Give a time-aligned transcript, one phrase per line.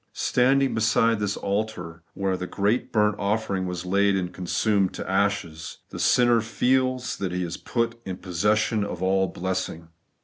[0.13, 5.77] Standing beside this altar where the great burnt offering was laid and consumed to ashes,
[5.91, 9.89] the sinner feels that he is put in possession of all blessing.